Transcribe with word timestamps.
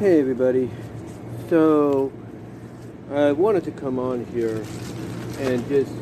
Hey 0.00 0.18
everybody. 0.18 0.68
So 1.48 2.10
I 3.12 3.30
wanted 3.30 3.62
to 3.62 3.70
come 3.70 4.00
on 4.00 4.24
here 4.24 4.64
and 5.38 5.68
just 5.68 5.92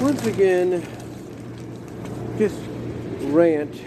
once 0.00 0.26
again 0.26 0.84
just 2.36 2.58
rant 3.30 3.80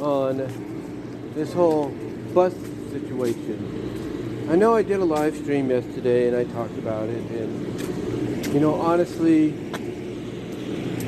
on 0.00 1.32
this 1.34 1.54
whole 1.54 1.88
bus 2.34 2.52
situation. 2.90 4.46
I 4.50 4.56
know 4.56 4.76
I 4.76 4.82
did 4.82 5.00
a 5.00 5.04
live 5.06 5.34
stream 5.34 5.70
yesterday 5.70 6.28
and 6.28 6.36
I 6.36 6.44
talked 6.52 6.76
about 6.76 7.08
it 7.08 7.24
and 7.30 8.52
you 8.52 8.60
know 8.60 8.74
honestly 8.74 9.54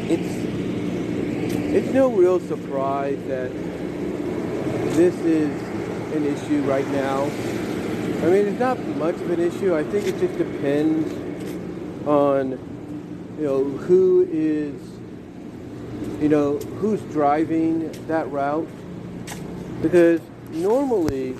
it's 0.09 0.45
it's 1.77 1.93
no 1.93 2.09
real 2.09 2.41
surprise 2.41 3.19
that 3.27 3.53
this 4.95 5.15
is 5.17 5.64
an 6.15 6.27
issue 6.27 6.63
right 6.63 6.87
now. 6.89 7.25
I 7.25 8.31
mean, 8.31 8.47
it's 8.47 8.61
not 8.61 8.79
much 8.97 9.17
of 9.17 9.31
an 9.31 9.41
issue. 9.41 9.75
I 9.75 9.85
think 9.85 10.07
it 10.07 10.19
just 10.19 10.39
depends 10.39 11.13
on, 12.07 12.53
you 13.39 13.45
know, 13.45 13.65
who 13.65 14.27
is, 14.31 14.75
you 16.23 16.29
know, 16.29 16.59
who's 16.81 17.01
driving 17.13 17.91
that 18.07 18.31
route. 18.31 18.69
Because 19.83 20.21
normally, 20.51 21.37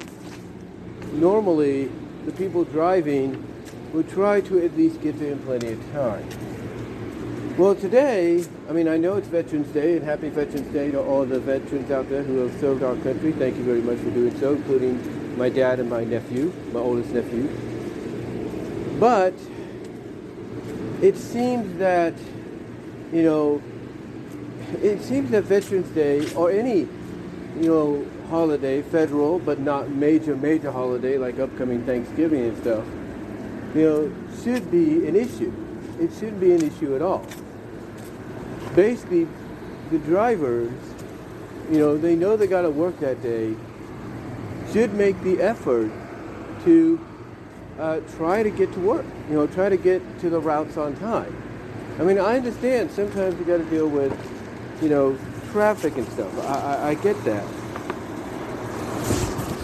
normally, 1.13 1.91
the 2.27 2.33
people 2.33 2.65
driving 2.65 3.43
would 3.93 4.09
try 4.11 4.41
to 4.43 4.65
at 4.65 4.77
least 4.77 5.01
get 5.01 5.19
there 5.19 5.33
in 5.33 5.39
plenty 5.41 5.73
of 5.73 5.93
time. 5.93 6.29
Well, 7.57 7.77
today, 7.77 8.45
I 8.69 8.73
mean, 8.73 8.89
I 8.89 8.97
know 8.97 9.15
it's 9.15 9.29
Veterans 9.29 9.69
Day, 9.69 9.97
and 9.97 10.05
happy 10.05 10.29
Veterans 10.29 10.67
Day 10.73 10.91
to 10.91 11.01
all 11.01 11.25
the 11.25 11.39
veterans 11.39 11.89
out 11.89 12.09
there 12.09 12.25
who 12.25 12.39
have 12.39 12.61
served 12.61 12.83
our 12.83 12.97
country. 12.97 13.31
Thank 13.31 13.57
you 13.57 13.63
very 13.63 13.81
much 13.81 13.99
for 13.99 14.11
doing 14.11 14.37
so, 14.41 14.55
including 14.55 15.39
my 15.39 15.51
dad 15.51 15.79
and 15.79 15.89
my 15.89 16.03
nephew, 16.03 16.53
my 16.73 16.81
oldest 16.81 17.11
nephew. 17.11 17.49
But 18.99 19.35
it 21.01 21.17
seems 21.17 21.79
that, 21.79 22.15
you 23.13 23.23
know, 23.23 23.63
it 24.83 25.01
seems 25.01 25.31
that 25.31 25.45
Veterans 25.45 25.89
Day 25.91 26.29
or 26.35 26.51
any, 26.51 26.89
you 27.61 27.69
know, 27.69 28.05
holiday, 28.31 28.83
federal 28.83 29.39
but 29.39 29.61
not 29.61 29.91
major, 29.91 30.35
major 30.35 30.73
holiday 30.73 31.19
like 31.19 31.39
upcoming 31.39 31.87
Thanksgiving 31.87 32.47
and 32.47 32.59
stuff, 32.59 32.85
you 33.77 33.83
know, 33.83 34.13
should 34.43 34.73
be 34.73 35.07
an 35.07 35.15
issue. 35.15 35.53
It 36.01 36.13
shouldn't 36.15 36.41
be 36.41 36.53
an 36.53 36.61
issue 36.61 36.97
at 36.97 37.01
all 37.01 37.25
basically 38.75 39.27
the 39.91 39.99
drivers, 39.99 40.73
you 41.71 41.79
know, 41.79 41.97
they 41.97 42.17
know 42.17 42.37
they 42.37 42.47
got 42.47 42.63
to 42.63 42.71
work 42.71 42.99
that 43.01 43.23
day, 43.23 43.55
should 44.73 44.95
make 44.95 45.21
the 45.23 45.41
effort 45.41 45.91
to 46.65 47.05
uh, 47.79 48.01
try 48.17 48.43
to 48.43 48.51
get 48.51 48.73
to 48.73 48.81
work. 48.81 49.07
You 49.29 49.37
know, 49.37 49.47
try 49.47 49.69
to 49.69 49.77
get 49.77 50.03
to 50.21 50.31
the 50.31 50.41
routes 50.41 50.77
on 50.77 50.97
time. 50.97 51.35
I 51.99 52.03
mean, 52.03 52.19
I 52.19 52.37
understand 52.37 52.91
sometimes 52.91 53.39
you 53.39 53.45
got 53.45 53.59
to 53.59 53.65
deal 53.65 53.89
with, 53.89 54.13
you 54.83 54.89
know, 54.89 55.17
traffic 55.53 55.97
and 55.97 56.09
stuff. 56.09 56.37
I, 56.47 56.75
I, 56.75 56.89
I 56.89 56.95
get 56.95 57.23
that. 57.25 57.45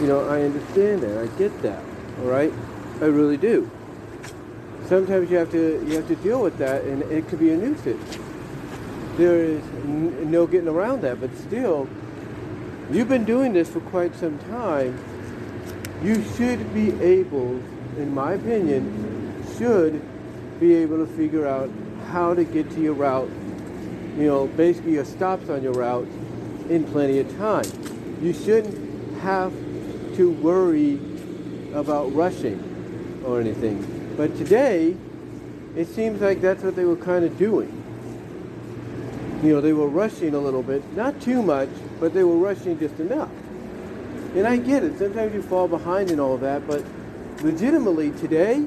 You 0.00 0.06
know, 0.06 0.28
I 0.28 0.42
understand 0.42 1.02
that. 1.02 1.18
I 1.18 1.26
get 1.38 1.62
that. 1.62 1.82
All 2.20 2.26
right, 2.26 2.52
I 3.00 3.06
really 3.06 3.36
do. 3.36 3.70
Sometimes 4.86 5.30
you 5.30 5.36
have 5.36 5.50
to 5.52 5.84
you 5.86 5.96
have 5.96 6.08
to 6.08 6.16
deal 6.16 6.42
with 6.42 6.56
that, 6.58 6.84
and 6.84 7.02
it 7.04 7.28
could 7.28 7.38
be 7.38 7.50
a 7.50 7.56
nuisance 7.56 8.18
there 9.20 9.44
is 9.44 9.62
no 9.84 10.46
getting 10.46 10.68
around 10.68 11.02
that. 11.02 11.20
But 11.20 11.36
still, 11.36 11.88
you've 12.90 13.08
been 13.08 13.26
doing 13.26 13.52
this 13.52 13.68
for 13.68 13.80
quite 13.80 14.14
some 14.14 14.38
time. 14.38 14.98
You 16.02 16.24
should 16.36 16.72
be 16.72 16.98
able, 17.02 17.60
in 17.98 18.14
my 18.14 18.32
opinion, 18.32 19.44
should 19.58 20.00
be 20.58 20.74
able 20.74 21.04
to 21.04 21.12
figure 21.12 21.46
out 21.46 21.70
how 22.08 22.32
to 22.32 22.44
get 22.44 22.70
to 22.70 22.80
your 22.80 22.94
route. 22.94 23.28
You 24.16 24.26
know, 24.26 24.46
basically 24.46 24.94
your 24.94 25.04
stops 25.04 25.50
on 25.50 25.62
your 25.62 25.74
route 25.74 26.08
in 26.70 26.84
plenty 26.84 27.18
of 27.18 27.36
time. 27.36 27.66
You 28.22 28.32
shouldn't 28.32 29.20
have 29.20 29.52
to 30.16 30.30
worry 30.30 30.98
about 31.74 32.14
rushing 32.14 33.22
or 33.24 33.38
anything. 33.38 34.14
But 34.16 34.34
today, 34.36 34.96
it 35.76 35.88
seems 35.88 36.22
like 36.22 36.40
that's 36.40 36.62
what 36.62 36.74
they 36.74 36.84
were 36.84 36.96
kind 36.96 37.24
of 37.24 37.38
doing 37.38 37.80
you 39.42 39.54
know, 39.54 39.60
they 39.60 39.72
were 39.72 39.88
rushing 39.88 40.34
a 40.34 40.38
little 40.38 40.62
bit, 40.62 40.82
not 40.94 41.18
too 41.20 41.42
much, 41.42 41.70
but 41.98 42.12
they 42.12 42.24
were 42.24 42.36
rushing 42.36 42.78
just 42.78 42.98
enough. 43.00 43.30
And 44.34 44.46
I 44.46 44.58
get 44.58 44.84
it. 44.84 44.98
Sometimes 44.98 45.34
you 45.34 45.42
fall 45.42 45.66
behind 45.66 46.10
and 46.10 46.20
all 46.20 46.36
that, 46.38 46.66
but 46.66 46.84
legitimately 47.42 48.10
today, 48.12 48.66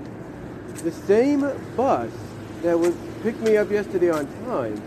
the 0.84 0.92
same 0.92 1.42
bus 1.78 2.12
that 2.64 2.78
was 2.78 2.96
picked 3.22 3.40
me 3.42 3.56
up 3.56 3.70
yesterday 3.70 4.10
on 4.10 4.26
time, 4.46 4.82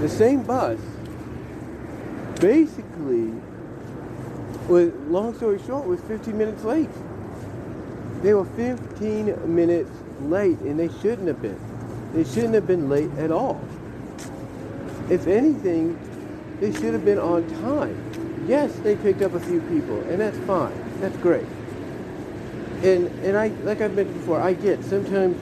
the 0.00 0.08
same 0.08 0.42
bus, 0.42 0.80
basically, 2.40 3.32
was 4.68 4.92
long 5.08 5.34
story 5.36 5.60
short, 5.66 5.86
was 5.86 6.00
15 6.02 6.36
minutes 6.36 6.64
late. 6.64 6.90
They 8.22 8.34
were 8.34 8.44
15 8.44 9.54
minutes 9.54 9.90
late, 10.22 10.58
and 10.60 10.78
they 10.78 10.88
shouldn't 11.00 11.28
have 11.28 11.40
been. 11.40 11.58
They 12.12 12.24
shouldn't 12.24 12.54
have 12.54 12.66
been 12.66 12.88
late 12.88 13.10
at 13.18 13.30
all. 13.30 13.60
If 15.10 15.26
anything, 15.26 15.98
they 16.60 16.72
should 16.72 16.94
have 16.94 17.04
been 17.04 17.18
on 17.18 17.48
time. 17.60 18.44
Yes, 18.46 18.72
they 18.76 18.96
picked 18.96 19.22
up 19.22 19.34
a 19.34 19.40
few 19.40 19.60
people, 19.62 20.00
and 20.02 20.20
that's 20.20 20.38
fine. 20.38 20.72
That's 21.00 21.16
great. 21.18 21.46
And 22.82 23.08
and 23.24 23.36
I 23.36 23.48
like 23.64 23.80
I've 23.80 23.94
mentioned 23.94 24.18
before, 24.18 24.40
I 24.40 24.54
get 24.54 24.82
sometimes, 24.84 25.36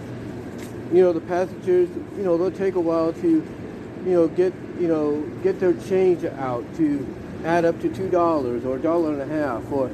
you 0.92 1.02
know, 1.02 1.12
the 1.12 1.20
passengers, 1.20 1.88
you 2.16 2.22
know, 2.22 2.36
they'll 2.36 2.50
take 2.50 2.74
a 2.74 2.80
while 2.80 3.12
to, 3.12 3.28
you 3.28 4.12
know, 4.12 4.28
get 4.28 4.52
you 4.78 4.88
know 4.88 5.22
get 5.42 5.60
their 5.60 5.74
change 5.74 6.24
out 6.24 6.64
to 6.76 7.06
add 7.44 7.64
up 7.64 7.80
to 7.80 7.94
two 7.94 8.10
dollars 8.10 8.64
or 8.64 8.76
a 8.76 8.80
dollar 8.80 9.12
and 9.12 9.22
a 9.22 9.34
half, 9.34 9.70
or 9.72 9.90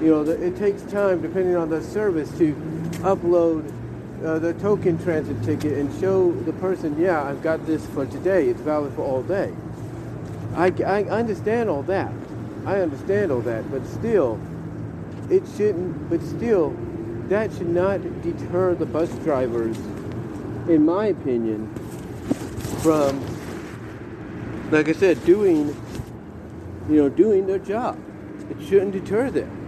you 0.00 0.08
know, 0.08 0.22
it 0.22 0.56
takes 0.56 0.82
time 0.82 1.22
depending 1.22 1.54
on 1.54 1.70
the 1.70 1.82
service 1.82 2.30
to 2.38 2.54
upload 3.02 3.72
uh, 4.24 4.38
the 4.38 4.54
token 4.54 5.02
transit 5.02 5.42
ticket 5.42 5.78
and 5.78 6.00
show 6.00 6.32
the 6.32 6.52
person, 6.54 6.98
yeah, 7.00 7.22
I've 7.22 7.42
got 7.42 7.66
this 7.66 7.84
for 7.86 8.06
today. 8.06 8.48
It's 8.48 8.60
valid 8.60 8.94
for 8.94 9.02
all 9.02 9.22
day. 9.22 9.52
I, 10.54 10.72
I 10.84 11.02
understand 11.04 11.68
all 11.68 11.82
that. 11.84 12.12
I 12.64 12.80
understand 12.80 13.32
all 13.32 13.40
that, 13.40 13.68
but 13.70 13.84
still, 13.86 14.40
it 15.30 15.42
shouldn't. 15.56 16.08
But 16.08 16.22
still, 16.22 16.76
that 17.28 17.52
should 17.52 17.70
not 17.70 18.00
deter 18.22 18.74
the 18.74 18.86
bus 18.86 19.10
drivers, 19.24 19.76
in 20.68 20.84
my 20.84 21.06
opinion, 21.06 21.72
from, 22.82 23.20
like 24.70 24.88
I 24.88 24.92
said, 24.92 25.24
doing, 25.24 25.74
you 26.88 26.96
know, 26.96 27.08
doing 27.08 27.46
their 27.46 27.58
job. 27.58 27.98
It 28.50 28.64
shouldn't 28.64 28.92
deter 28.92 29.30
them. 29.30 29.58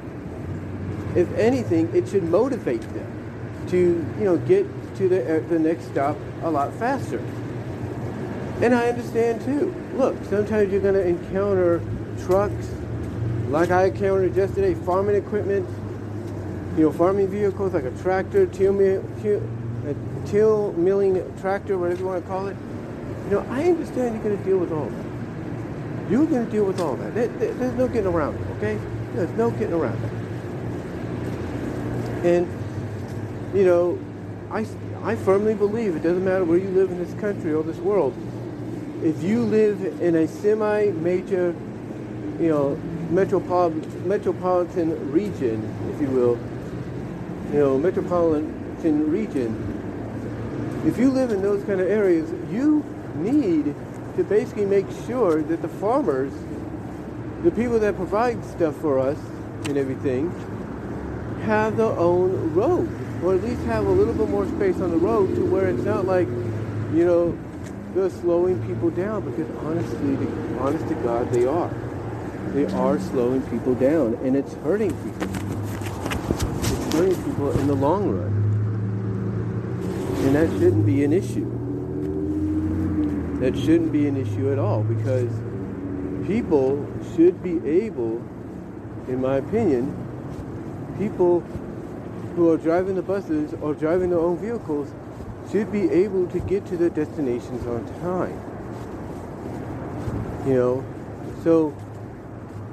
If 1.17 1.33
anything, 1.37 1.95
it 1.95 2.09
should 2.09 2.25
motivate 2.25 2.83
them 2.93 3.04
to 3.69 3.77
you 3.77 4.25
know 4.25 4.37
get 4.39 4.67
to 4.97 5.09
the, 5.09 5.39
uh, 5.39 5.49
the 5.49 5.59
next 5.59 5.87
stop 5.87 6.17
a 6.43 6.51
lot 6.51 6.73
faster. 6.75 7.19
And 8.61 8.75
I 8.75 8.89
understand 8.89 9.43
too. 9.43 9.75
Look, 9.95 10.17
sometimes 10.25 10.71
you're 10.73 10.81
going 10.81 10.95
to 10.95 11.07
encounter 11.07 11.83
trucks 12.25 12.71
like 13.49 13.71
I 13.71 13.87
encountered 13.87 14.35
yesterday, 14.35 14.75
farming 14.75 15.17
equipment, 15.17 15.69
you 16.77 16.85
know, 16.85 16.93
farming 16.93 17.29
vehicles 17.29 17.75
like 17.75 17.85
a 17.85 17.91
tractor, 18.03 18.47
till, 18.47 18.81
a 18.81 19.03
till 20.27 20.73
milling 20.73 21.23
tractor, 21.41 21.77
whatever 21.79 22.01
you 22.01 22.07
want 22.07 22.25
to 22.25 22.29
call 22.29 22.47
it. 22.47 22.57
You 23.25 23.31
know, 23.31 23.47
I 23.51 23.65
understand 23.65 24.15
you're 24.15 24.25
going 24.25 24.39
to 24.39 24.45
deal 24.45 24.59
with 24.59 24.73
all 24.73 24.87
that. 24.87 26.11
You're 26.11 26.27
going 26.27 26.45
to 26.45 26.51
deal 26.51 26.65
with 26.65 26.81
all 26.81 26.97
that. 26.97 27.15
There, 27.15 27.29
there, 27.29 27.53
there's 27.55 27.75
no 27.75 27.89
getting 27.89 28.07
around 28.07 28.37
it, 28.37 28.47
okay? 28.57 28.79
There's 29.15 29.31
no 29.31 29.51
getting 29.51 29.75
around 29.75 30.03
it. 30.05 30.13
And 32.25 32.64
you 33.55 33.65
know, 33.65 33.99
I, 34.51 34.67
I 35.05 35.15
firmly 35.15 35.55
believe 35.55 35.95
it 35.95 36.03
doesn't 36.03 36.25
matter 36.25 36.45
where 36.45 36.59
you 36.59 36.69
live 36.71 36.91
in 36.91 36.99
this 36.99 37.15
country 37.21 37.53
or 37.53 37.63
this 37.63 37.77
world. 37.79 38.15
If 39.03 39.23
you 39.23 39.43
live 39.43 40.03
in 40.03 40.17
a 40.17 40.27
semi-major, 40.27 41.55
you 42.41 42.49
know, 42.49 42.75
metropolitan, 43.11 44.09
metropolitan 44.09 45.13
region, 45.13 45.63
if 45.95 46.01
you 46.01 46.09
will, 46.09 46.39
you 47.53 47.61
know, 47.61 47.79
metropolitan 47.79 49.11
region, 49.11 49.71
if 50.85 50.99
you 50.99 51.11
live 51.11 51.31
in 51.31 51.41
those 51.41 51.63
kind 51.65 51.81
of 51.81 51.89
areas, 51.89 52.29
you 52.51 52.85
need 53.15 53.75
to 54.17 54.25
basically 54.25 54.67
make 54.67 54.87
sure 55.07 55.43
that 55.43 55.63
the 55.63 55.69
farmers, 55.69 56.33
the 57.45 57.53
people 57.53 57.79
that 57.79 57.95
provide 57.95 58.45
stuff 58.45 58.75
for 58.77 58.99
us 58.99 59.19
and 59.67 59.79
everything, 59.79 60.31
have 61.43 61.77
their 61.77 61.87
own 61.87 62.53
road 62.55 63.04
or 63.25 63.35
at 63.35 63.43
least 63.43 63.63
have 63.63 63.87
a 63.87 63.91
little 63.91 64.13
bit 64.13 64.29
more 64.29 64.47
space 64.47 64.81
on 64.81 64.91
the 64.91 64.99
road 64.99 65.35
to 65.35 65.45
where 65.47 65.69
it's 65.69 65.83
not 65.83 66.05
like, 66.05 66.29
you 66.93 67.05
know, 67.07 67.39
they're 67.95 68.11
slowing 68.11 68.61
people 68.67 68.91
down 68.91 69.25
because 69.29 69.49
honestly, 69.65 70.29
honest 70.59 70.87
to 70.89 70.95
God, 70.97 71.31
they 71.33 71.47
are. 71.47 71.73
they 72.53 72.67
are 72.67 72.99
slowing 73.01 73.43
people 73.43 73.75
down, 73.75 74.15
and 74.23 74.37
it's 74.37 74.55
hurting 74.55 74.91
people. 75.03 75.29
It's 76.61 76.95
hurting 76.95 77.25
people 77.25 77.59
in 77.59 77.67
the 77.67 77.75
long 77.75 78.11
run, 78.11 78.33
and 80.27 80.37
that 80.37 80.49
shouldn't 80.59 80.87
be 80.87 81.03
an 81.05 81.13
issue. 81.13 81.51
That 83.41 83.57
shouldn't 83.57 83.91
be 83.91 84.07
an 84.07 84.17
issue 84.17 84.53
at 84.53 84.59
all 84.59 84.83
because 84.83 85.31
people 86.27 86.87
should 87.17 87.43
be 87.43 87.59
able, 87.69 88.23
in 89.09 89.21
my 89.21 89.37
opinion, 89.37 89.97
people 90.99 91.43
who 92.37 92.51
are 92.51 92.57
driving 92.57 92.97
the 92.97 93.03
buses 93.03 93.55
or 93.61 93.75
driving 93.75 94.11
their 94.11 94.19
own 94.19 94.37
vehicles 94.39 94.93
should 95.51 95.71
be 95.71 95.91
able 95.91 96.27
to 96.29 96.41
get 96.41 96.67
to 96.67 96.77
their 96.77 96.91
destinations 96.91 97.67
on 97.67 97.85
time. 98.01 98.41
You 100.47 100.55
know, 100.55 100.85
so, 101.43 101.75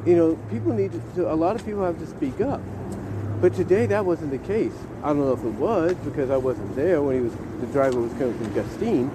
you 0.06 0.16
know, 0.16 0.36
people 0.50 0.74
need 0.74 0.92
to, 1.16 1.32
a 1.32 1.36
lot 1.36 1.56
of 1.56 1.66
people 1.66 1.84
have 1.84 2.00
to 2.00 2.08
speak 2.08 2.42
up. 2.42 2.62
But 3.40 3.54
today 3.56 3.86
that 3.88 4.06
wasn't 4.06 4.32
the 4.32 4.40
case. 4.40 4.74
I 5.04 5.08
don't 5.08 5.20
know 5.20 5.34
if 5.34 5.44
it 5.44 5.54
was 5.54 5.94
because 6.06 6.30
I 6.30 6.38
wasn't 6.38 6.76
there 6.76 7.02
when 7.02 7.16
he 7.16 7.22
was, 7.22 7.34
the 7.60 7.68
driver 7.68 8.00
was 8.00 8.12
coming 8.14 8.38
from 8.38 8.54
Gustine. 8.54 9.12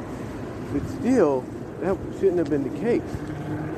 But 0.72 0.88
still, 1.00 1.44
that 1.80 1.96
shouldn't 2.14 2.38
have 2.38 2.50
been 2.50 2.64
the 2.64 2.80
case. 2.80 3.02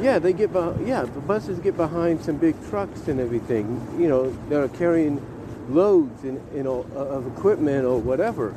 Yeah, 0.01 0.19
they 0.19 0.33
get 0.33 0.53
behind, 0.53 0.87
yeah, 0.87 1.03
the 1.03 1.21
buses 1.21 1.59
get 1.59 1.77
behind 1.77 2.23
some 2.23 2.37
big 2.37 2.55
trucks 2.69 3.09
and 3.09 3.19
everything, 3.21 3.67
you 3.99 4.09
know, 4.09 4.31
that 4.49 4.63
are 4.63 4.69
carrying 4.69 5.21
loads 5.69 6.25
and, 6.25 6.41
you 6.55 6.63
know, 6.63 6.87
of 6.95 7.27
equipment 7.27 7.85
or 7.85 7.99
whatever. 8.01 8.55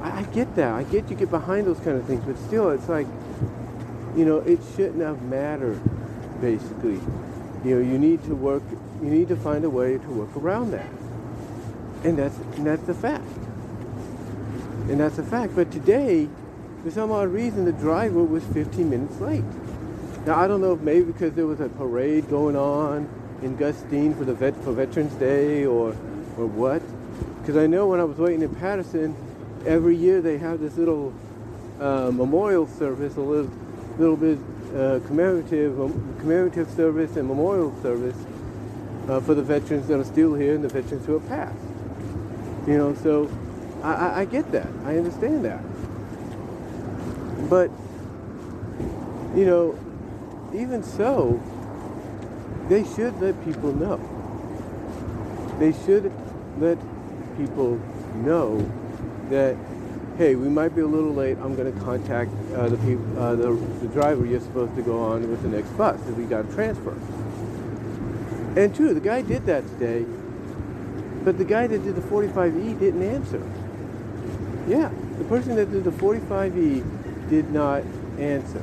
I, 0.00 0.20
I 0.20 0.22
get 0.24 0.54
that. 0.56 0.72
I 0.72 0.82
get 0.84 1.10
you 1.10 1.16
get 1.16 1.30
behind 1.30 1.66
those 1.66 1.78
kind 1.80 1.96
of 1.96 2.04
things, 2.04 2.24
but 2.24 2.36
still, 2.38 2.70
it's 2.70 2.88
like, 2.88 3.06
you 4.16 4.24
know, 4.24 4.38
it 4.38 4.60
shouldn't 4.76 5.00
have 5.00 5.22
mattered, 5.22 5.80
basically. 6.40 7.00
You 7.64 7.76
know, 7.76 7.80
you 7.80 7.98
need 7.98 8.24
to 8.24 8.34
work, 8.34 8.62
you 9.02 9.10
need 9.10 9.28
to 9.28 9.36
find 9.36 9.64
a 9.64 9.70
way 9.70 9.98
to 9.98 10.08
work 10.08 10.36
around 10.36 10.72
that. 10.72 10.90
And 12.04 12.18
that's, 12.18 12.36
and 12.56 12.66
that's 12.66 12.82
the 12.84 12.94
fact. 12.94 13.24
And 14.88 15.00
that's 15.00 15.18
a 15.18 15.22
fact. 15.22 15.54
But 15.54 15.70
today, 15.70 16.28
for 16.82 16.90
some 16.90 17.12
odd 17.12 17.28
reason, 17.28 17.66
the 17.66 17.72
driver 17.72 18.24
was 18.24 18.42
15 18.44 18.88
minutes 18.88 19.20
late. 19.20 19.44
Now, 20.26 20.38
I 20.38 20.48
don't 20.48 20.60
know 20.60 20.72
if 20.72 20.80
maybe 20.80 21.12
because 21.12 21.34
there 21.34 21.46
was 21.46 21.60
a 21.60 21.68
parade 21.68 22.28
going 22.28 22.56
on 22.56 23.08
in 23.42 23.56
Gustine 23.56 24.14
for 24.14 24.24
the 24.24 24.34
vet, 24.34 24.54
for 24.62 24.72
Veterans 24.72 25.14
Day 25.14 25.64
or, 25.64 25.88
or 26.36 26.46
what. 26.46 26.82
Because 27.40 27.56
I 27.56 27.66
know 27.66 27.88
when 27.88 28.00
I 28.00 28.04
was 28.04 28.18
waiting 28.18 28.42
in 28.42 28.54
Patterson, 28.54 29.16
every 29.66 29.96
year 29.96 30.20
they 30.20 30.38
have 30.38 30.60
this 30.60 30.76
little 30.76 31.12
uh, 31.80 32.10
memorial 32.12 32.66
service, 32.66 33.16
a 33.16 33.20
little, 33.20 33.50
little 33.98 34.16
bit 34.16 34.38
uh, 34.76 35.00
commemorative, 35.06 35.80
um, 35.80 36.16
commemorative 36.20 36.70
service 36.70 37.16
and 37.16 37.26
memorial 37.26 37.74
service 37.82 38.16
uh, 39.08 39.20
for 39.20 39.34
the 39.34 39.42
veterans 39.42 39.88
that 39.88 39.98
are 39.98 40.04
still 40.04 40.34
here 40.34 40.54
and 40.54 40.62
the 40.62 40.68
veterans 40.68 41.06
who 41.06 41.18
have 41.18 41.28
passed. 41.28 41.56
You 42.66 42.76
know, 42.76 42.94
so 42.94 43.30
I, 43.82 43.94
I, 43.94 44.20
I 44.20 44.24
get 44.26 44.52
that. 44.52 44.68
I 44.84 44.96
understand 44.98 45.44
that. 45.44 45.62
But, 47.48 47.70
you 49.34 49.46
know, 49.46 49.78
even 50.54 50.82
so, 50.84 51.40
they 52.70 52.84
should 52.84 53.20
let 53.20 53.44
people 53.44 53.72
know. 53.74 53.98
They 55.58 55.72
should 55.84 56.12
let 56.58 56.78
people 57.36 57.80
know 58.14 58.64
that, 59.28 59.56
hey, 60.16 60.36
we 60.36 60.48
might 60.48 60.76
be 60.76 60.82
a 60.82 60.86
little 60.86 61.12
late. 61.12 61.36
I'm 61.38 61.56
going 61.56 61.74
to 61.74 61.80
contact 61.80 62.30
uh, 62.54 62.68
the, 62.68 62.76
people, 62.76 63.18
uh, 63.18 63.34
the, 63.34 63.50
the 63.82 63.88
driver 63.88 64.24
you're 64.24 64.40
supposed 64.40 64.76
to 64.76 64.82
go 64.82 65.02
on 65.02 65.28
with 65.28 65.42
the 65.42 65.48
next 65.48 65.70
bus 65.70 66.00
if 66.08 66.14
we 66.14 66.24
got 66.24 66.48
a 66.48 66.54
transfer. 66.54 66.96
And 68.56 68.72
two, 68.72 68.94
the 68.94 69.00
guy 69.00 69.22
did 69.22 69.46
that 69.46 69.66
today, 69.70 70.06
but 71.24 71.38
the 71.38 71.44
guy 71.44 71.66
that 71.66 71.82
did 71.82 71.96
the 71.96 72.02
45E 72.02 72.78
didn't 72.78 73.02
answer. 73.02 73.42
Yeah, 74.68 74.92
the 75.18 75.24
person 75.24 75.56
that 75.56 75.72
did 75.72 75.82
the 75.82 75.90
45E 75.90 77.28
did 77.28 77.50
not 77.50 77.82
answer. 78.16 78.62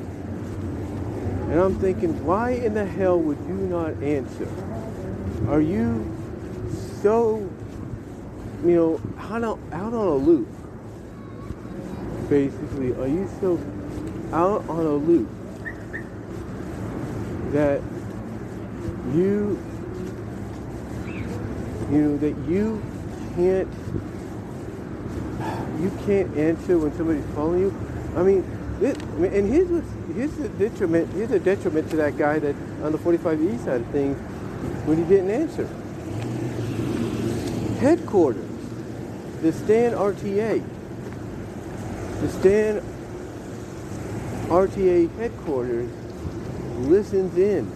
And 1.48 1.58
I'm 1.58 1.78
thinking, 1.78 2.26
why 2.26 2.50
in 2.50 2.74
the 2.74 2.84
hell 2.84 3.18
would 3.18 3.38
you 3.48 3.54
not 3.54 4.02
answer? 4.02 4.46
Are 5.48 5.62
you 5.62 6.14
so, 7.00 7.38
you 8.62 8.76
know, 8.76 9.00
out 9.18 9.42
on, 9.42 9.58
out 9.72 9.94
on 9.94 10.08
a 10.08 10.14
loop? 10.14 10.46
Basically, 12.28 12.92
are 12.96 13.08
you 13.08 13.30
so 13.40 13.58
out 14.30 14.68
on 14.68 14.84
a 14.84 14.94
loop 14.94 15.26
that 17.52 17.80
you, 19.14 19.58
you 21.90 21.98
know, 22.02 22.16
that 22.18 22.36
you 22.46 22.82
can't, 23.36 23.68
you 25.80 25.90
can't 26.04 26.36
answer 26.36 26.76
when 26.76 26.94
somebody's 26.94 27.24
calling 27.34 27.60
you? 27.60 27.74
I 28.16 28.22
mean, 28.22 28.44
and 28.80 29.52
here's 29.52 29.68
what's 29.68 30.14
here's 30.14 30.32
the 30.32 30.48
detriment 30.50 31.12
here's 31.12 31.32
a 31.32 31.40
detriment 31.40 31.90
to 31.90 31.96
that 31.96 32.16
guy 32.16 32.38
that 32.38 32.54
on 32.82 32.92
the 32.92 32.98
45E 32.98 33.64
side 33.64 33.80
of 33.80 33.86
things 33.88 34.16
when 34.86 34.98
he 34.98 35.04
didn't 35.04 35.30
answer. 35.30 35.66
Headquarters, 37.80 38.50
the 39.42 39.52
Stan 39.52 39.92
RTA, 39.92 40.64
the 42.20 42.28
Stan 42.28 42.80
RTA 44.48 45.14
headquarters 45.16 45.90
listens 46.78 47.36
in 47.36 47.70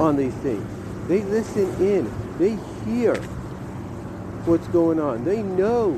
on 0.00 0.16
these 0.16 0.34
things. 0.34 0.64
They 1.08 1.22
listen 1.22 1.66
in. 1.80 2.10
They 2.38 2.58
hear 2.84 3.14
what's 4.46 4.66
going 4.68 5.00
on. 5.00 5.24
They 5.24 5.42
know 5.42 5.92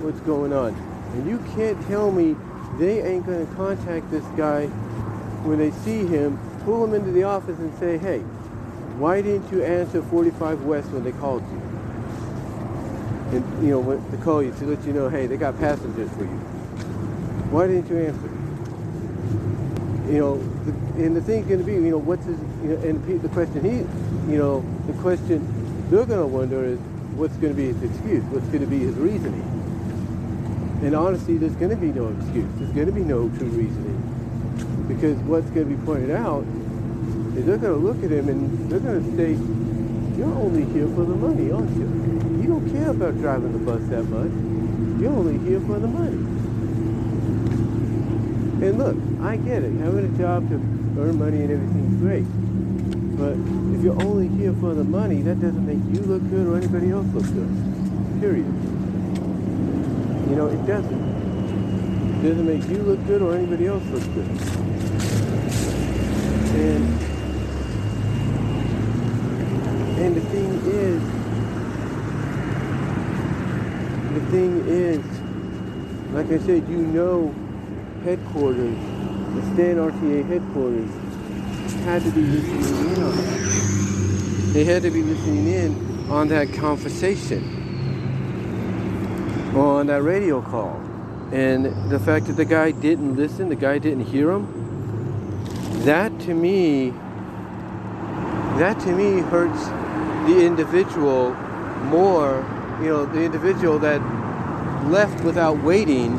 what's 0.00 0.20
going 0.20 0.52
on. 0.52 0.91
And 1.12 1.28
you 1.28 1.38
can't 1.54 1.80
tell 1.86 2.10
me 2.10 2.36
they 2.78 3.02
ain't 3.02 3.26
going 3.26 3.46
to 3.46 3.54
contact 3.54 4.10
this 4.10 4.24
guy 4.36 4.66
when 5.44 5.58
they 5.58 5.70
see 5.70 6.06
him, 6.06 6.38
pull 6.64 6.84
him 6.84 6.94
into 6.94 7.10
the 7.10 7.24
office 7.24 7.58
and 7.58 7.76
say, 7.78 7.98
hey, 7.98 8.20
why 8.98 9.20
didn't 9.20 9.50
you 9.50 9.62
answer 9.62 10.02
45 10.02 10.62
West 10.62 10.88
when 10.90 11.04
they 11.04 11.12
called 11.12 11.42
you? 11.50 11.60
And, 13.36 13.64
you 13.64 13.70
know, 13.70 13.80
when 13.80 14.10
they 14.10 14.18
call 14.22 14.42
you 14.42 14.52
to 14.52 14.64
let 14.64 14.84
you 14.86 14.92
know, 14.92 15.08
hey, 15.08 15.26
they 15.26 15.36
got 15.36 15.58
passengers 15.58 16.10
for 16.12 16.24
you. 16.24 16.38
Why 17.50 17.66
didn't 17.66 17.88
you 17.90 17.98
answer? 17.98 18.28
You 20.12 20.18
know, 20.18 20.36
the, 20.64 20.70
and 21.04 21.16
the 21.16 21.20
thing's 21.20 21.46
going 21.46 21.60
to 21.60 21.64
be, 21.64 21.72
you 21.72 21.90
know, 21.90 21.98
what's 21.98 22.24
his, 22.24 22.38
you 22.62 22.76
know, 22.76 22.82
and 22.82 23.22
the 23.22 23.28
question 23.28 23.64
he, 23.64 23.78
you 24.32 24.38
know, 24.38 24.64
the 24.86 24.92
question 25.00 25.44
they're 25.90 26.06
going 26.06 26.20
to 26.20 26.26
wonder 26.26 26.64
is, 26.64 26.78
what's 27.16 27.36
going 27.36 27.54
to 27.54 27.56
be 27.56 27.66
his 27.66 27.82
excuse? 27.82 28.22
What's 28.24 28.46
going 28.46 28.60
to 28.60 28.66
be 28.66 28.80
his 28.80 28.94
reasoning? 28.96 29.51
And 30.82 30.96
honestly, 30.96 31.38
there's 31.38 31.54
going 31.54 31.70
to 31.70 31.76
be 31.76 31.92
no 31.92 32.08
excuse. 32.08 32.50
There's 32.56 32.72
going 32.72 32.86
to 32.86 32.92
be 32.92 33.04
no 33.04 33.28
true 33.38 33.46
reasoning. 33.46 33.98
Because 34.88 35.16
what's 35.18 35.48
going 35.50 35.70
to 35.70 35.76
be 35.76 35.86
pointed 35.86 36.10
out 36.10 36.44
is 37.36 37.46
they're 37.46 37.56
going 37.56 37.78
to 37.78 37.86
look 37.86 38.02
at 38.02 38.10
him 38.10 38.28
and 38.28 38.70
they're 38.70 38.80
going 38.80 39.02
to 39.02 39.16
say, 39.16 39.38
you're 40.18 40.34
only 40.34 40.64
here 40.74 40.88
for 40.88 41.04
the 41.04 41.14
money, 41.14 41.52
aren't 41.52 41.70
you? 41.76 41.86
You 42.42 42.48
don't 42.48 42.68
care 42.70 42.90
about 42.90 43.16
driving 43.18 43.52
the 43.52 43.58
bus 43.60 43.80
that 43.90 44.02
much. 44.04 44.32
You're 45.00 45.12
only 45.12 45.38
here 45.48 45.60
for 45.60 45.78
the 45.78 45.86
money. 45.86 46.18
And 48.66 48.78
look, 48.78 48.96
I 49.22 49.36
get 49.36 49.62
it. 49.62 49.72
Having 49.80 50.14
a 50.14 50.18
job 50.18 50.48
to 50.50 50.54
earn 50.54 51.18
money 51.18 51.42
and 51.42 51.50
everything's 51.50 52.00
great. 52.02 52.26
But 53.16 53.38
if 53.74 53.82
you're 53.84 54.00
only 54.02 54.28
here 54.28 54.52
for 54.54 54.74
the 54.74 54.84
money, 54.84 55.22
that 55.22 55.40
doesn't 55.40 55.66
make 55.66 55.82
you 55.94 56.02
look 56.06 56.28
good 56.28 56.46
or 56.46 56.56
anybody 56.56 56.90
else 56.90 57.06
look 57.14 57.24
good. 57.24 58.20
Period. 58.20 58.61
You 60.32 60.38
know, 60.38 60.46
it 60.46 60.66
doesn't. 60.66 62.24
It 62.24 62.26
doesn't 62.26 62.46
make 62.46 62.66
you 62.66 62.82
look 62.84 63.06
good 63.06 63.20
or 63.20 63.34
anybody 63.34 63.66
else 63.66 63.84
look 63.88 64.02
good. 64.14 64.26
And 66.56 67.02
and 70.00 70.16
the 70.16 70.22
thing 70.22 70.54
is, 70.64 71.02
the 74.14 74.20
thing 74.30 74.66
is, 74.68 75.04
like 76.14 76.28
I 76.28 76.38
said, 76.46 76.66
you 76.66 76.78
know, 76.78 77.34
headquarters, 78.02 78.78
the 79.34 79.42
Stan 79.52 79.76
RTA 79.76 80.26
headquarters, 80.28 80.90
had 81.84 82.02
to 82.04 82.10
be 82.10 82.22
listening 82.22 82.96
in 82.96 83.02
on 83.02 83.16
that. 83.16 84.52
They 84.54 84.64
had 84.64 84.80
to 84.80 84.90
be 84.90 85.02
listening 85.02 85.46
in 85.48 86.10
on 86.10 86.28
that 86.28 86.54
conversation 86.54 87.61
on 89.54 89.86
that 89.88 90.02
radio 90.02 90.40
call. 90.40 90.80
And 91.32 91.90
the 91.90 91.98
fact 91.98 92.26
that 92.26 92.34
the 92.34 92.44
guy 92.44 92.70
didn't 92.70 93.16
listen, 93.16 93.48
the 93.48 93.56
guy 93.56 93.78
didn't 93.78 94.04
hear 94.06 94.30
him, 94.30 94.46
that 95.84 96.18
to 96.20 96.34
me, 96.34 96.90
that 98.58 98.78
to 98.80 98.92
me 98.92 99.20
hurts 99.20 99.66
the 100.28 100.44
individual 100.44 101.34
more, 101.84 102.44
you 102.80 102.88
know, 102.88 103.04
the 103.06 103.22
individual 103.22 103.78
that 103.80 104.00
left 104.88 105.24
without 105.24 105.62
waiting, 105.62 106.16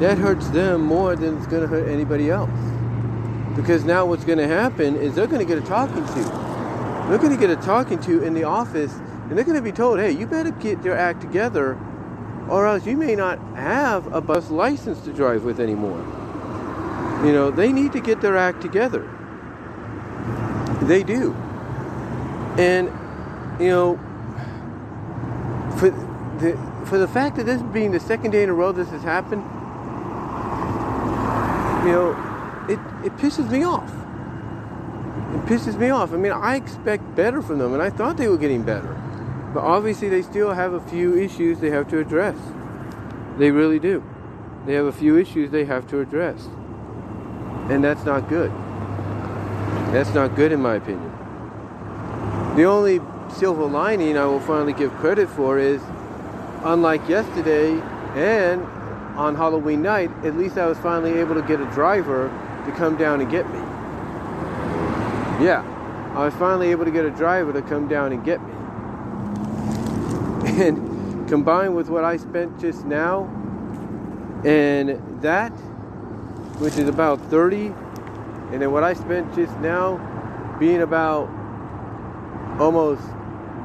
that 0.00 0.18
hurts 0.18 0.48
them 0.50 0.82
more 0.82 1.16
than 1.16 1.36
it's 1.36 1.46
going 1.46 1.62
to 1.62 1.68
hurt 1.68 1.88
anybody 1.88 2.30
else. 2.30 2.50
Because 3.56 3.84
now 3.84 4.06
what's 4.06 4.24
going 4.24 4.38
to 4.38 4.48
happen 4.48 4.96
is 4.96 5.14
they're 5.14 5.26
going 5.26 5.46
to 5.46 5.46
get 5.46 5.62
a 5.62 5.66
talking 5.66 6.04
to. 6.04 6.22
They're 7.08 7.18
going 7.18 7.34
to 7.34 7.36
get 7.38 7.50
a 7.50 7.56
talking 7.56 7.98
to 8.00 8.22
in 8.22 8.34
the 8.34 8.44
office, 8.44 8.92
and 8.94 9.36
they're 9.36 9.44
going 9.44 9.56
to 9.56 9.62
be 9.62 9.72
told, 9.72 9.98
hey, 10.00 10.10
you 10.10 10.26
better 10.26 10.50
get 10.50 10.82
your 10.82 10.96
act 10.96 11.20
together, 11.20 11.78
or 12.48 12.66
else 12.66 12.86
you 12.86 12.96
may 12.96 13.14
not 13.14 13.38
have 13.56 14.12
a 14.12 14.20
bus 14.20 14.50
license 14.50 15.00
to 15.02 15.12
drive 15.12 15.44
with 15.44 15.60
anymore. 15.60 15.98
You 17.24 17.32
know, 17.32 17.50
they 17.50 17.72
need 17.72 17.92
to 17.92 18.00
get 18.00 18.20
their 18.20 18.36
act 18.36 18.60
together. 18.60 19.08
They 20.82 21.02
do. 21.02 21.32
And, 22.58 22.88
you 23.58 23.68
know, 23.68 23.96
for 25.78 25.90
the, 25.90 26.86
for 26.86 26.98
the 26.98 27.08
fact 27.08 27.36
that 27.36 27.46
this 27.46 27.62
being 27.62 27.92
the 27.92 28.00
second 28.00 28.32
day 28.32 28.42
in 28.42 28.50
a 28.50 28.54
row 28.54 28.72
this 28.72 28.90
has 28.90 29.02
happened, 29.02 29.42
you 31.86 31.92
know, 31.92 32.10
it, 32.68 32.78
it 33.06 33.16
pisses 33.16 33.50
me 33.50 33.64
off. 33.64 33.90
It 35.34 35.46
pisses 35.46 35.78
me 35.78 35.90
off. 35.90 36.12
I 36.12 36.16
mean, 36.16 36.32
I 36.32 36.56
expect 36.56 37.14
better 37.16 37.42
from 37.42 37.58
them, 37.58 37.72
and 37.72 37.82
I 37.82 37.90
thought 37.90 38.16
they 38.16 38.28
were 38.28 38.38
getting 38.38 38.62
better. 38.62 39.00
But 39.54 39.62
obviously, 39.62 40.08
they 40.08 40.22
still 40.22 40.52
have 40.52 40.72
a 40.72 40.80
few 40.80 41.16
issues 41.16 41.60
they 41.60 41.70
have 41.70 41.88
to 41.90 42.00
address. 42.00 42.36
They 43.38 43.52
really 43.52 43.78
do. 43.78 44.02
They 44.66 44.74
have 44.74 44.86
a 44.86 44.92
few 44.92 45.16
issues 45.16 45.50
they 45.50 45.64
have 45.64 45.88
to 45.90 46.00
address. 46.00 46.48
And 47.70 47.82
that's 47.82 48.04
not 48.04 48.28
good. 48.28 48.50
That's 49.92 50.12
not 50.12 50.34
good, 50.34 50.50
in 50.50 50.60
my 50.60 50.74
opinion. 50.74 51.12
The 52.56 52.64
only 52.64 53.00
silver 53.36 53.64
lining 53.64 54.18
I 54.18 54.26
will 54.26 54.40
finally 54.40 54.72
give 54.72 54.92
credit 54.94 55.28
for 55.28 55.58
is 55.58 55.80
unlike 56.64 57.08
yesterday 57.08 57.80
and 58.14 58.62
on 59.16 59.36
Halloween 59.36 59.82
night, 59.82 60.10
at 60.24 60.36
least 60.36 60.58
I 60.58 60.66
was 60.66 60.78
finally 60.78 61.18
able 61.18 61.34
to 61.34 61.42
get 61.42 61.60
a 61.60 61.66
driver 61.66 62.28
to 62.66 62.72
come 62.72 62.96
down 62.96 63.20
and 63.20 63.30
get 63.30 63.48
me. 63.50 63.58
Yeah, 65.44 65.62
I 66.16 66.24
was 66.24 66.34
finally 66.34 66.70
able 66.70 66.84
to 66.84 66.90
get 66.90 67.04
a 67.04 67.10
driver 67.10 67.52
to 67.52 67.62
come 67.62 67.86
down 67.86 68.12
and 68.12 68.24
get 68.24 68.42
me. 68.42 68.53
And 70.56 71.28
combined 71.28 71.74
with 71.74 71.88
what 71.88 72.04
I 72.04 72.16
spent 72.16 72.60
just 72.60 72.84
now, 72.84 73.24
and 74.44 75.20
that, 75.20 75.50
which 76.60 76.76
is 76.76 76.88
about 76.88 77.20
30, 77.22 77.74
and 78.52 78.62
then 78.62 78.70
what 78.70 78.84
I 78.84 78.94
spent 78.94 79.34
just 79.34 79.58
now 79.58 79.98
being 80.60 80.82
about 80.82 81.28
almost 82.60 83.02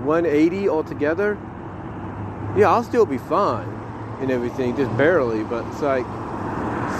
180 0.03 0.67
altogether, 0.67 1.37
yeah, 2.57 2.69
I'll 2.69 2.83
still 2.83 3.05
be 3.05 3.19
fine 3.19 3.69
and 4.19 4.31
everything, 4.31 4.75
just 4.75 4.95
barely, 4.97 5.43
but 5.43 5.63
it's 5.67 5.81
like, 5.83 6.05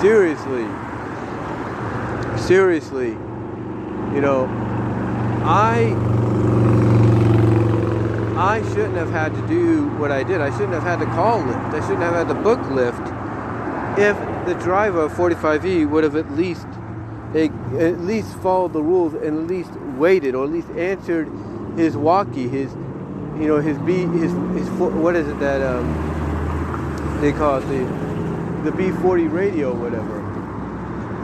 seriously, 0.02 0.68
seriously, 2.38 3.10
you 4.14 4.22
know, 4.22 4.46
I 5.44 5.96
I 8.40 8.62
shouldn't 8.70 8.96
have 8.96 9.10
had 9.10 9.36
to 9.36 9.48
do 9.48 9.90
what 9.98 10.12
I 10.14 10.24
did. 10.24 10.40
I 10.40 10.50
shouldn't 10.52 10.72
have 10.72 10.84
had 10.84 11.00
to 11.00 11.06
call 11.08 11.42
Lyft. 11.42 11.74
I 11.74 11.82
shouldn't 11.82 12.04
have 12.04 12.14
had 12.14 12.30
to 12.30 12.36
book 12.36 12.60
Lyft 12.60 13.06
if 14.00 14.16
the 14.48 14.54
driver 14.64 15.02
of 15.02 15.12
45E 15.12 15.90
would 15.90 16.06
have 16.06 16.16
at 16.16 16.32
least 16.32 16.66
at 17.36 18.00
least 18.00 18.34
followed 18.38 18.72
the 18.72 18.82
rules 18.82 19.14
and 19.14 19.40
at 19.40 19.48
least 19.48 19.72
waited 19.98 20.36
or 20.36 20.46
at 20.46 20.52
least 20.52 20.70
answered 20.70 21.28
his 21.76 21.98
walkie, 21.98 22.48
his 22.48 22.72
you 23.38 23.46
know 23.46 23.58
his 23.58 23.78
B 23.80 24.06
his 24.18 24.32
his 24.32 24.70
what 24.70 25.18
is 25.18 25.28
it 25.28 25.38
that 25.42 25.62
um, 25.62 27.20
they 27.20 27.34
call 27.34 27.58
it 27.58 27.68
the 27.68 28.72
the 28.72 28.72
B40 28.72 29.30
radio 29.30 29.74
whatever. 29.76 30.16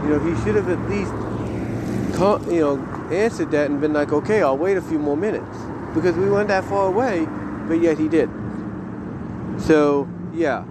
You 0.04 0.10
know 0.10 0.20
he 0.20 0.44
should 0.44 0.56
have 0.56 0.68
at 0.68 0.90
least 0.90 1.14
you 2.52 2.60
know 2.60 2.78
answered 3.10 3.52
that 3.52 3.70
and 3.70 3.80
been 3.80 3.94
like, 3.94 4.12
okay, 4.12 4.42
I'll 4.42 4.58
wait 4.58 4.76
a 4.76 4.82
few 4.82 5.00
more 5.00 5.16
minutes 5.16 5.58
because 5.96 6.16
we 6.16 6.30
weren't 6.30 6.50
that 6.50 6.66
far 6.66 6.88
away, 6.88 7.26
but 7.68 7.82
yet 7.82 7.98
he 7.98 8.08
did. 8.08 8.30
So 9.58 10.08
yeah, 10.34 10.66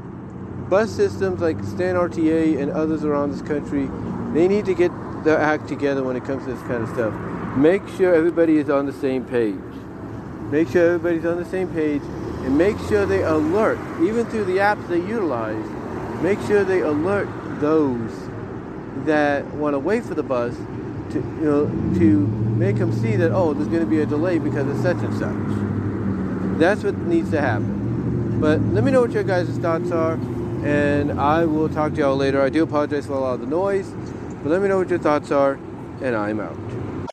bus 0.69 0.91
systems 0.91 1.41
like 1.41 1.57
Stan 1.65 1.97
RTA 1.97 2.61
and 2.61 2.71
others 2.71 3.05
around 3.05 3.33
this 3.33 3.43
country, 3.43 3.89
they 4.33 4.47
need 4.47 4.67
to 4.67 4.75
get 4.75 4.93
their 5.25 5.39
act 5.39 5.67
together 5.67 6.05
when 6.05 6.17
it 6.17 6.25
comes 6.25 6.45
to 6.45 6.53
this 6.53 6.61
kind 6.63 6.83
of 6.83 6.89
stuff. 6.91 7.15
Make 7.57 7.87
sure 7.97 8.15
everybody 8.15 8.59
is 8.59 8.69
on 8.69 8.87
the 8.87 8.93
same 8.93 9.25
page. 9.25 9.57
Make 10.51 10.69
sure 10.69 10.87
everybody's 10.87 11.25
on 11.25 11.39
the 11.39 11.45
same 11.47 11.69
page 11.69 12.03
and 12.03 12.59
make 12.59 12.77
sure 12.89 13.07
they 13.07 13.23
alert, 13.23 13.79
even 14.03 14.27
through 14.27 14.45
the 14.45 14.59
apps 14.59 14.87
they 14.89 14.99
utilize, 14.99 15.65
make 16.23 16.39
sure 16.43 16.63
they 16.63 16.81
alert 16.81 17.29
those 17.61 18.29
that 19.07 19.47
want 19.55 19.75
to 19.75 19.79
wait 19.79 20.05
for 20.05 20.15
the 20.15 20.23
bus 20.23 20.55
to, 21.15 21.19
you 21.19 21.45
know, 21.45 21.67
to 21.99 22.27
make 22.27 22.77
them 22.77 22.93
see 22.93 23.17
that, 23.17 23.33
oh, 23.33 23.55
there's 23.55 23.69
going 23.69 23.81
to 23.81 23.87
be 23.87 24.01
a 24.01 24.07
delay 24.07 24.39
because 24.39 24.67
of 24.69 24.77
such 24.83 24.97
and 24.99 25.15
such. 25.15 26.59
That's 26.59 26.85
what 26.85 26.97
needs 26.99 27.31
to 27.31 27.41
happen. 27.41 28.41
But 28.41 28.61
let 28.61 28.85
me 28.85 28.91
know 28.91 29.01
what 29.01 29.13
your 29.13 29.25
guys' 29.25 29.57
thoughts 29.59 29.91
are, 29.91 30.15
and 30.65 31.13
I 31.19 31.45
will 31.45 31.69
talk 31.69 31.95
to 31.95 31.99
y'all 31.99 32.17
later. 32.17 32.43
I 32.43 32.51
do 32.51 32.63
apologize 32.63 33.07
for 33.07 33.15
a 33.15 33.21
lot 33.21 33.35
of 33.35 33.41
the 33.41 33.47
noise, 33.47 33.89
but 34.43 34.51
let 34.51 34.61
me 34.61 34.69
know 34.69 34.79
what 34.79 34.91
your 34.91 34.99
thoughts 34.99 35.31
are, 35.31 35.59
and 36.03 36.15
I'm 36.15 36.41
out. 36.41 36.84